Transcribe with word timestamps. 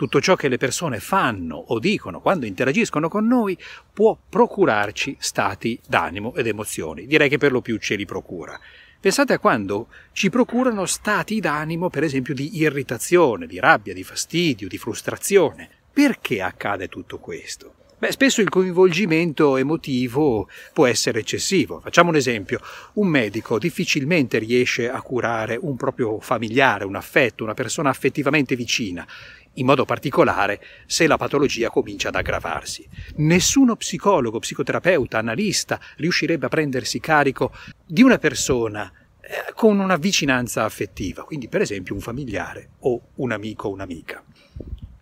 tutto 0.00 0.22
ciò 0.22 0.34
che 0.34 0.48
le 0.48 0.56
persone 0.56 0.98
fanno 0.98 1.56
o 1.56 1.78
dicono 1.78 2.22
quando 2.22 2.46
interagiscono 2.46 3.10
con 3.10 3.26
noi 3.26 3.58
può 3.92 4.16
procurarci 4.30 5.16
stati 5.18 5.78
d'animo 5.86 6.34
ed 6.36 6.46
emozioni. 6.46 7.06
Direi 7.06 7.28
che 7.28 7.36
per 7.36 7.52
lo 7.52 7.60
più 7.60 7.76
ce 7.76 7.96
li 7.96 8.06
procura. 8.06 8.58
Pensate 8.98 9.34
a 9.34 9.38
quando 9.38 9.88
ci 10.12 10.30
procurano 10.30 10.86
stati 10.86 11.38
d'animo, 11.38 11.90
per 11.90 12.02
esempio, 12.02 12.32
di 12.32 12.56
irritazione, 12.56 13.46
di 13.46 13.60
rabbia, 13.60 13.92
di 13.92 14.02
fastidio, 14.02 14.68
di 14.68 14.78
frustrazione. 14.78 15.68
Perché 15.92 16.40
accade 16.40 16.88
tutto 16.88 17.18
questo? 17.18 17.74
Beh, 18.00 18.12
spesso 18.12 18.40
il 18.40 18.48
coinvolgimento 18.48 19.58
emotivo 19.58 20.48
può 20.72 20.86
essere 20.86 21.18
eccessivo. 21.18 21.80
Facciamo 21.80 22.08
un 22.08 22.16
esempio. 22.16 22.58
Un 22.94 23.08
medico 23.08 23.58
difficilmente 23.58 24.38
riesce 24.38 24.88
a 24.88 25.02
curare 25.02 25.58
un 25.60 25.76
proprio 25.76 26.18
familiare, 26.18 26.86
un 26.86 26.96
affetto, 26.96 27.44
una 27.44 27.52
persona 27.52 27.90
affettivamente 27.90 28.56
vicina, 28.56 29.06
in 29.54 29.66
modo 29.66 29.84
particolare 29.84 30.62
se 30.86 31.06
la 31.06 31.18
patologia 31.18 31.68
comincia 31.68 32.08
ad 32.08 32.14
aggravarsi. 32.14 32.88
Nessuno 33.16 33.76
psicologo, 33.76 34.38
psicoterapeuta, 34.38 35.18
analista 35.18 35.78
riuscirebbe 35.96 36.46
a 36.46 36.48
prendersi 36.48 37.00
carico 37.00 37.52
di 37.84 38.02
una 38.02 38.16
persona 38.16 38.90
eh, 39.20 39.52
con 39.52 39.78
una 39.78 39.96
vicinanza 39.96 40.64
affettiva, 40.64 41.24
quindi 41.24 41.48
per 41.48 41.60
esempio 41.60 41.92
un 41.92 42.00
familiare 42.00 42.70
o 42.78 43.08
un 43.16 43.30
amico 43.30 43.68
o 43.68 43.72
un'amica. 43.72 44.24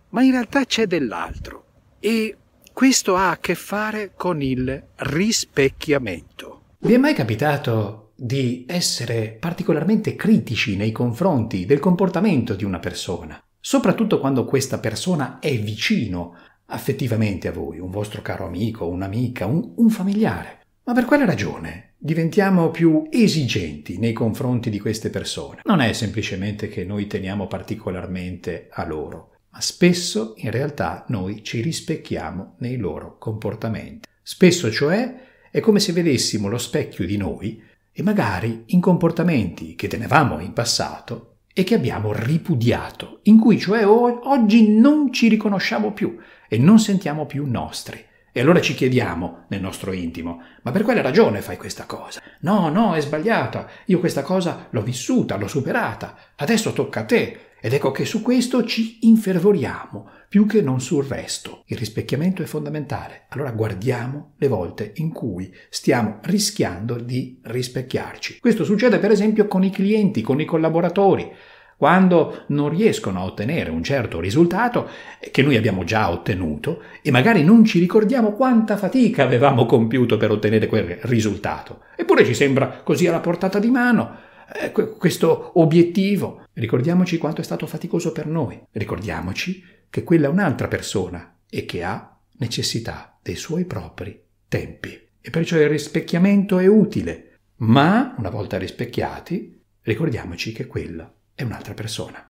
Ma 0.09 0.21
in 0.21 0.31
realtà 0.31 0.65
c'è 0.65 0.85
dell'altro 0.85 1.63
e 2.01 2.35
questo 2.79 3.17
ha 3.17 3.31
a 3.31 3.39
che 3.39 3.55
fare 3.55 4.13
con 4.15 4.41
il 4.41 4.81
rispecchiamento. 4.95 6.61
Vi 6.79 6.93
è 6.93 6.97
mai 6.97 7.13
capitato 7.13 8.13
di 8.15 8.63
essere 8.69 9.35
particolarmente 9.37 10.15
critici 10.15 10.77
nei 10.77 10.93
confronti 10.93 11.65
del 11.65 11.79
comportamento 11.79 12.53
di 12.53 12.63
una 12.63 12.79
persona, 12.79 13.37
soprattutto 13.59 14.17
quando 14.17 14.45
questa 14.45 14.79
persona 14.79 15.39
è 15.39 15.59
vicino 15.59 16.37
affettivamente 16.67 17.49
a 17.49 17.51
voi, 17.51 17.79
un 17.79 17.91
vostro 17.91 18.21
caro 18.21 18.45
amico, 18.45 18.87
un'amica, 18.87 19.45
un, 19.45 19.73
un 19.75 19.89
familiare? 19.89 20.59
Ma 20.85 20.93
per 20.93 21.03
quale 21.03 21.25
ragione 21.25 21.95
diventiamo 21.97 22.71
più 22.71 23.07
esigenti 23.09 23.97
nei 23.97 24.13
confronti 24.13 24.69
di 24.69 24.79
queste 24.79 25.09
persone? 25.09 25.59
Non 25.65 25.81
è 25.81 25.91
semplicemente 25.91 26.69
che 26.69 26.85
noi 26.85 27.07
teniamo 27.07 27.45
particolarmente 27.45 28.69
a 28.71 28.85
loro, 28.85 29.31
ma 29.51 29.61
spesso 29.61 30.33
in 30.37 30.51
realtà 30.51 31.05
noi 31.07 31.43
ci 31.43 31.61
rispecchiamo 31.61 32.55
nei 32.59 32.77
loro 32.77 33.17
comportamenti. 33.17 34.07
Spesso 34.21 34.71
cioè 34.71 35.27
è 35.51 35.59
come 35.59 35.79
se 35.79 35.91
vedessimo 35.91 36.47
lo 36.47 36.57
specchio 36.57 37.05
di 37.05 37.17
noi 37.17 37.61
e 37.91 38.03
magari 38.03 38.63
in 38.67 38.79
comportamenti 38.79 39.75
che 39.75 39.87
tenevamo 39.87 40.39
in 40.39 40.53
passato 40.53 41.37
e 41.53 41.63
che 41.63 41.75
abbiamo 41.75 42.13
ripudiato, 42.13 43.19
in 43.23 43.39
cui 43.39 43.59
cioè 43.59 43.85
oggi 43.85 44.69
non 44.69 45.11
ci 45.11 45.27
riconosciamo 45.27 45.91
più 45.91 46.17
e 46.47 46.57
non 46.57 46.79
sentiamo 46.79 47.25
più 47.25 47.45
nostri. 47.45 48.05
E 48.31 48.41
allora 48.41 48.61
ci 48.61 48.75
chiediamo 48.75 49.45
nel 49.49 49.59
nostro 49.59 49.91
intimo, 49.91 50.41
ma 50.61 50.71
per 50.71 50.83
quale 50.83 51.01
ragione 51.01 51.41
fai 51.41 51.57
questa 51.57 51.85
cosa? 51.85 52.21
No, 52.41 52.69
no, 52.69 52.93
è 52.93 53.01
sbagliata, 53.01 53.67
io 53.85 53.99
questa 53.99 54.21
cosa 54.21 54.67
l'ho 54.69 54.83
vissuta, 54.83 55.35
l'ho 55.35 55.47
superata, 55.47 56.15
adesso 56.35 56.71
tocca 56.71 57.01
a 57.01 57.05
te, 57.05 57.48
ed 57.61 57.73
ecco 57.73 57.91
che 57.91 58.05
su 58.05 58.21
questo 58.21 58.63
ci 58.63 58.99
infervoriamo 59.01 60.09
più 60.29 60.45
che 60.45 60.61
non 60.61 60.79
sul 60.79 61.05
resto. 61.05 61.63
Il 61.65 61.77
rispecchiamento 61.77 62.41
è 62.41 62.45
fondamentale. 62.45 63.25
Allora 63.29 63.51
guardiamo 63.51 64.33
le 64.37 64.47
volte 64.47 64.93
in 64.97 65.11
cui 65.11 65.53
stiamo 65.69 66.19
rischiando 66.23 66.95
di 66.95 67.39
rispecchiarci. 67.43 68.39
Questo 68.39 68.63
succede 68.63 68.99
per 68.99 69.11
esempio 69.11 69.47
con 69.47 69.63
i 69.63 69.71
clienti, 69.71 70.21
con 70.21 70.39
i 70.39 70.45
collaboratori. 70.45 71.31
Quando 71.75 72.43
non 72.47 72.69
riescono 72.69 73.19
a 73.19 73.23
ottenere 73.23 73.69
un 73.69 73.83
certo 73.83 74.19
risultato 74.19 74.89
che 75.31 75.41
noi 75.41 75.55
abbiamo 75.55 75.85
già 75.85 76.11
ottenuto 76.11 76.81
e 77.01 77.09
magari 77.09 77.41
non 77.43 77.63
ci 77.63 77.79
ricordiamo 77.79 78.33
quanta 78.33 78.75
fatica 78.75 79.23
avevamo 79.23 79.65
compiuto 79.65 80.17
per 80.17 80.29
ottenere 80.29 80.67
quel 80.67 80.99
risultato. 81.03 81.83
Eppure 81.95 82.25
ci 82.25 82.33
sembra 82.33 82.81
così 82.83 83.07
alla 83.07 83.21
portata 83.21 83.59
di 83.59 83.69
mano 83.69 84.27
eh, 84.53 84.71
questo 84.71 85.59
obiettivo. 85.59 86.45
Ricordiamoci 86.53 87.17
quanto 87.17 87.41
è 87.41 87.43
stato 87.43 87.67
faticoso 87.67 88.11
per 88.11 88.25
noi. 88.27 88.61
Ricordiamoci 88.71 89.63
che 89.89 90.03
quella 90.03 90.27
è 90.27 90.31
un'altra 90.31 90.67
persona 90.67 91.37
e 91.49 91.65
che 91.65 91.83
ha 91.83 92.17
necessità 92.37 93.17
dei 93.21 93.35
suoi 93.35 93.65
propri 93.65 94.21
tempi. 94.47 95.07
E 95.21 95.29
perciò 95.29 95.57
il 95.57 95.69
rispecchiamento 95.69 96.59
è 96.59 96.67
utile. 96.67 97.37
Ma, 97.57 98.15
una 98.17 98.29
volta 98.29 98.57
rispecchiati, 98.57 99.61
ricordiamoci 99.81 100.51
che 100.53 100.65
quella 100.65 101.11
è 101.33 101.43
un'altra 101.43 101.73
persona. 101.73 102.28